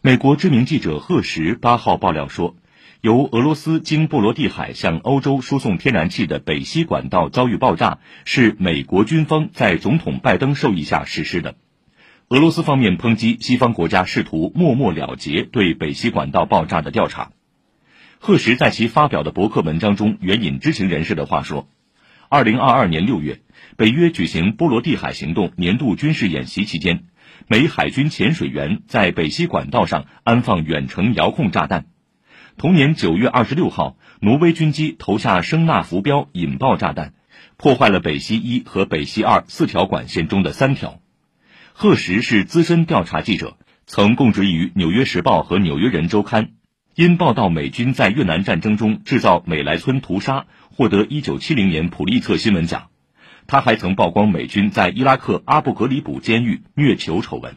[0.00, 2.54] 美国知名记者赫什八号爆料说，
[3.00, 11.56] 由俄罗斯经波罗的海向欧洲输送天然气的北溪管道遭遇爆炸，是美国军方在总统拜登授意下实施的。
[12.28, 17.32] 俄罗斯方面抨击西方国家试图默默了结对北溪管道爆炸的调查。
[18.20, 21.68] 赫什在其发表的博客文章中援引知情人士的话说
[22.30, 23.40] ：“二零二二年六月，
[23.76, 27.02] 北约举行波罗的海行动年度军事演习期间。”
[27.46, 31.86] 美海军潜水员在北溪管道上安放远程遥控炸弹。
[32.56, 37.14] 同年九月二十六号，挪威军机投下声纳浮标引爆炸弹，
[37.56, 41.00] 破坏了北溪一和北溪二四条管线中的三条。
[41.72, 46.46] 赫什是资深调查记者，曾供职于《纽约时报》和《纽约人周刊》，
[46.96, 52.88] 因报道美军在越南战争中制造美莱村屠杀，获得一九七零年普利策新闻奖。
[53.50, 57.56] 他还曾曝光美军在伊拉克阿布格里卜监狱虐囚丑闻。